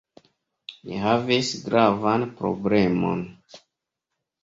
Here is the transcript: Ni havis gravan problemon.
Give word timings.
Ni 0.87 1.01
havis 1.03 1.53
gravan 1.67 2.27
problemon. 2.43 3.25